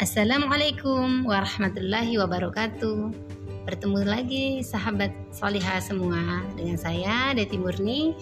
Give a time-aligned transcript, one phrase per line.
[0.00, 3.12] Assalamualaikum warahmatullahi wabarakatuh.
[3.68, 8.16] Bertemu lagi sahabat solihah semua dengan saya Deti Murni.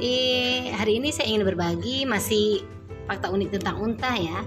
[0.00, 2.64] Eh, hari ini saya ingin berbagi masih
[3.04, 4.40] fakta unik tentang unta ya.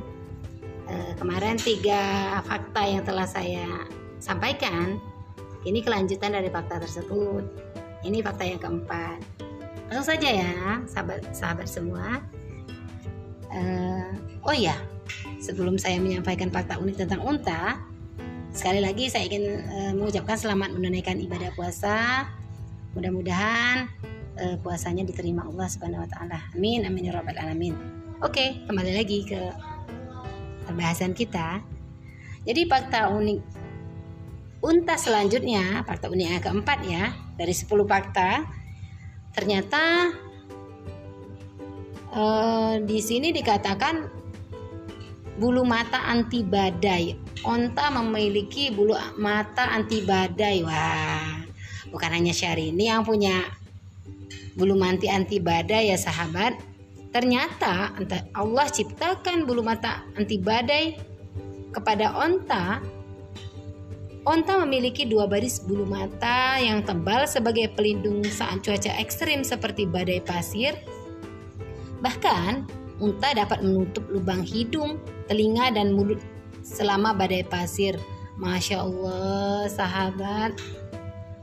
[0.89, 2.01] Eh, kemarin tiga
[2.49, 3.85] fakta yang telah saya
[4.17, 4.97] sampaikan.
[5.69, 7.45] Ini kelanjutan dari fakta tersebut.
[8.01, 9.21] Ini fakta yang keempat.
[9.93, 12.25] Langsung saja ya, sahabat sahabat semua.
[13.53, 14.11] Uh,
[14.43, 14.75] oh ya,
[15.41, 17.81] sebelum saya menyampaikan fakta unik tentang unta,
[18.53, 22.29] sekali lagi saya ingin uh, mengucapkan selamat menunaikan ibadah puasa.
[22.97, 23.89] Mudah-mudahan
[24.41, 26.39] uh, puasanya diterima Allah Subhanahu wa taala.
[26.57, 27.77] Amin amin ya rabbal alamin.
[28.25, 29.41] Oke, kembali lagi ke
[30.65, 31.61] pembahasan kita.
[32.47, 33.39] Jadi fakta unik
[34.65, 38.57] unta selanjutnya, fakta unik yang keempat ya, dari 10 fakta
[39.37, 40.09] ternyata
[42.09, 44.09] uh, di sini dikatakan
[45.37, 47.13] bulu mata anti badai.
[47.45, 50.65] Onta memiliki bulu mata anti badai.
[50.65, 51.45] Wah,
[51.93, 53.45] bukan hanya Syahrini yang punya
[54.57, 56.57] bulu mati anti badai ya sahabat.
[57.13, 57.93] Ternyata
[58.33, 60.97] Allah ciptakan bulu mata anti badai
[61.71, 62.81] kepada onta.
[64.27, 70.19] Onta memiliki dua baris bulu mata yang tebal sebagai pelindung saat cuaca ekstrim seperti badai
[70.19, 70.75] pasir.
[72.03, 74.97] Bahkan, unta dapat menutup lubang hidung
[75.29, 76.21] telinga dan mulut
[76.63, 77.95] selama badai pasir.
[78.37, 80.61] Masya Allah, sahabat.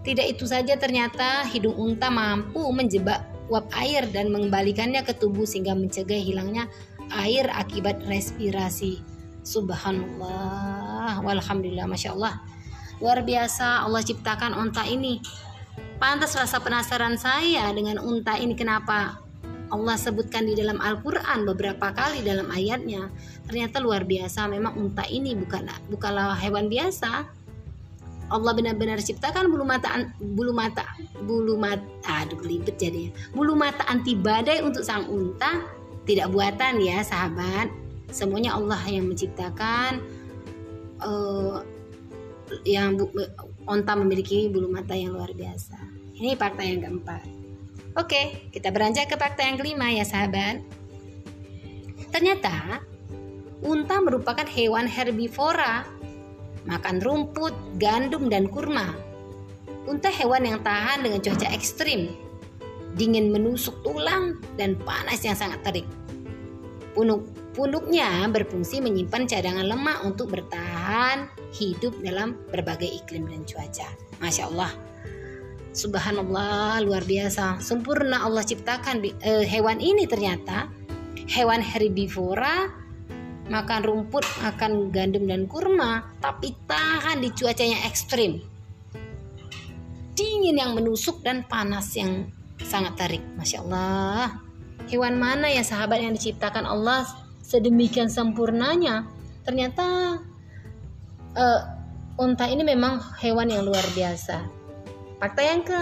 [0.06, 5.74] Tidak itu saja ternyata hidung unta mampu menjebak uap air dan mengembalikannya ke tubuh sehingga
[5.74, 6.70] mencegah hilangnya
[7.10, 9.02] air akibat respirasi.
[9.42, 12.40] Subhanallah, walhamdulillah, masya Allah.
[13.02, 15.18] Luar biasa Allah ciptakan unta ini.
[15.98, 19.23] Pantas rasa penasaran saya dengan unta ini kenapa
[19.74, 23.10] Allah sebutkan di dalam Al-Quran beberapa kali dalam ayatnya.
[23.50, 27.26] Ternyata luar biasa memang unta ini bukan bukanlah hewan biasa.
[28.30, 30.86] Allah benar-benar ciptakan bulu mata bulu mata
[31.26, 33.10] bulu mata aduh libet jadi.
[33.34, 35.66] Bulu mata anti badai untuk sang unta
[36.06, 37.66] tidak buatan ya sahabat.
[38.14, 39.98] Semuanya Allah yang menciptakan.
[41.02, 41.66] Uh,
[42.62, 42.94] yang
[43.66, 45.74] unta memiliki bulu mata yang luar biasa.
[46.14, 47.43] Ini fakta yang keempat
[47.94, 50.58] Oke, kita beranjak ke fakta yang kelima ya sahabat.
[52.10, 52.82] Ternyata
[53.62, 55.86] unta merupakan hewan herbivora,
[56.66, 58.98] makan rumput, gandum, dan kurma.
[59.86, 62.10] Unta hewan yang tahan dengan cuaca ekstrim,
[62.98, 65.86] dingin menusuk tulang, dan panas yang sangat terik.
[66.98, 73.86] Punuk, punuknya berfungsi menyimpan cadangan lemak untuk bertahan hidup dalam berbagai iklim dan cuaca.
[74.18, 74.74] Masya Allah,
[75.74, 77.58] Subhanallah luar biasa.
[77.58, 80.70] Sempurna Allah ciptakan uh, hewan ini ternyata.
[81.26, 82.70] Hewan herbivora
[83.50, 88.38] makan rumput makan gandum dan kurma tapi tahan di cuacanya ekstrim.
[90.14, 92.30] Dingin yang menusuk dan panas yang
[92.62, 93.24] sangat terik.
[93.34, 94.46] Masya Allah.
[94.86, 97.02] Hewan mana ya sahabat yang diciptakan Allah
[97.42, 99.10] sedemikian sempurnanya?
[99.42, 100.22] Ternyata
[101.34, 101.60] uh,
[102.14, 104.63] unta ini memang hewan yang luar biasa
[105.24, 105.80] Fakta yang ke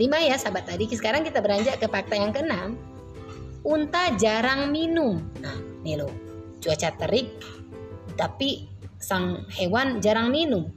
[0.00, 0.88] lima ya sahabat tadi.
[0.88, 2.80] Sekarang kita beranjak ke fakta yang keenam.
[3.60, 5.20] Unta jarang minum.
[5.44, 5.52] Nah,
[5.84, 6.08] nih loh.
[6.64, 7.28] Cuaca terik
[8.16, 8.64] tapi
[8.96, 10.72] sang hewan jarang minum.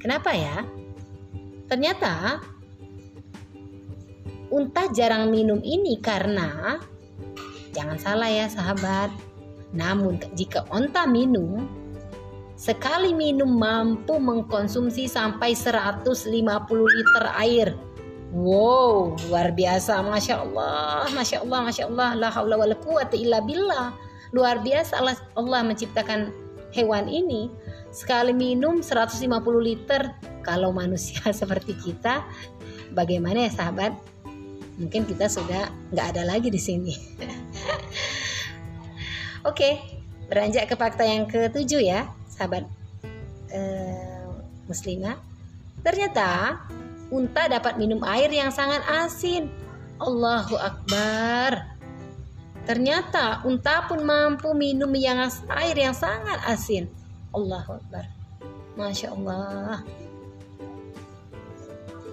[0.00, 0.64] Kenapa ya?
[1.68, 2.40] Ternyata
[4.48, 6.80] unta jarang minum ini karena
[7.76, 9.12] jangan salah ya sahabat.
[9.76, 11.68] Namun jika unta minum,
[12.56, 16.16] Sekali minum mampu mengkonsumsi sampai 150
[16.88, 17.76] liter air.
[18.32, 23.92] Wow, luar biasa, masya Allah, masya Allah, masya Allah, la haula quwata illa billah.
[24.32, 26.32] Luar biasa Allah, Allah menciptakan
[26.72, 27.52] hewan ini
[27.92, 29.28] sekali minum 150
[29.60, 30.16] liter.
[30.40, 32.24] Kalau manusia seperti kita,
[32.96, 33.92] bagaimana ya sahabat?
[34.80, 36.96] Mungkin kita sudah nggak ada lagi di sini.
[39.48, 39.76] Oke,
[40.32, 42.68] beranjak ke fakta yang ketujuh ya sahabat
[43.50, 44.28] eh,
[44.68, 45.16] muslimah
[45.80, 46.60] ternyata
[47.10, 49.50] unta dapat minum air yang sangat asin.
[49.96, 51.78] Allahu Akbar.
[52.66, 55.22] Ternyata unta pun mampu minum yang
[55.62, 56.90] air yang sangat asin.
[57.30, 58.04] Allahu Akbar.
[58.74, 59.80] Masya Allah.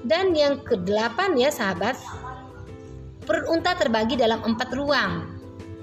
[0.06, 1.98] Dan yang kedelapan ya sahabat.
[3.24, 5.26] Perut unta terbagi dalam empat ruang.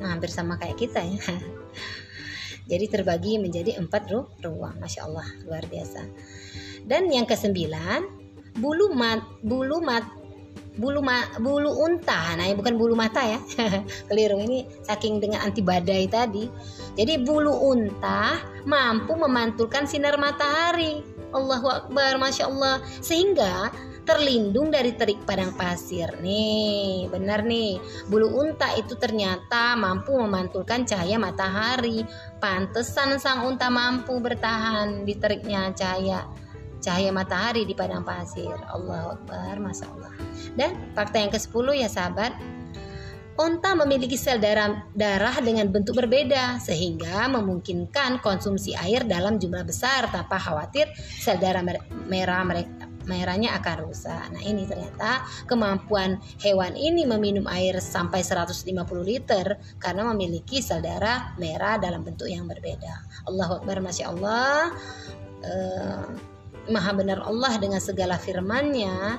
[0.01, 1.21] Nah hampir sama kayak kita ya
[2.71, 4.79] Jadi terbagi menjadi empat ru ruang.
[4.79, 6.07] Masya Allah, luar biasa.
[6.87, 8.07] Dan yang kesembilan,
[8.63, 10.07] bulu mat, bulu mat,
[10.79, 13.41] bulu ma bulu unta nah bukan bulu mata ya
[14.09, 16.47] keliru ini saking dengan anti badai tadi
[16.95, 22.83] jadi bulu unta mampu memantulkan sinar matahari Allahu Akbar Masya Allah.
[23.01, 23.71] Sehingga
[24.09, 26.11] terlindung dari terik padang pasir.
[26.19, 27.79] Nih benar nih.
[28.11, 32.03] Bulu unta itu ternyata mampu memantulkan cahaya matahari.
[32.43, 36.27] Pantesan sang unta mampu bertahan di teriknya cahaya
[36.81, 38.57] cahaya matahari di padang pasir.
[38.73, 40.11] Allah Akbar, Masya Allah.
[40.57, 42.33] Dan fakta yang ke-10 ya sahabat,
[43.39, 50.11] Onta memiliki sel darah, darah dengan bentuk berbeda sehingga memungkinkan konsumsi air dalam jumlah besar
[50.11, 51.63] tanpa khawatir sel darah
[52.11, 54.29] merah mereka merahnya akan rusak.
[54.31, 58.71] Nah, ini ternyata kemampuan hewan ini meminum air sampai 150
[59.03, 63.25] liter karena memiliki sel darah merah dalam bentuk yang berbeda.
[63.27, 64.71] Allahu Akbar, Masya Allah.
[65.41, 66.07] Uh,
[66.69, 69.19] maha benar Allah dengan segala firman-Nya.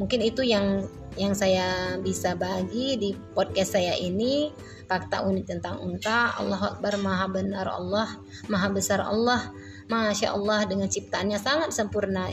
[0.00, 4.50] Mungkin itu yang yang saya bisa bagi di podcast saya ini
[4.90, 8.18] fakta unik tentang unta Allah Akbar maha benar Allah
[8.50, 9.54] maha besar Allah
[9.86, 12.28] Masya Allah dengan ciptaannya sangat sempurna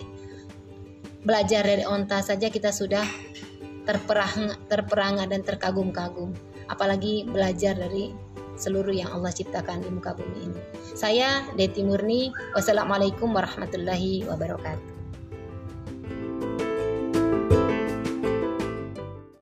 [1.22, 3.06] belajar dari unta saja kita sudah
[3.86, 6.34] terperang terperangah dan terkagum-kagum
[6.72, 8.14] apalagi belajar dari
[8.62, 10.60] seluruh yang Allah ciptakan di muka bumi ini.
[10.94, 12.30] Saya Deti Murni.
[12.54, 14.91] Wassalamualaikum warahmatullahi wabarakatuh.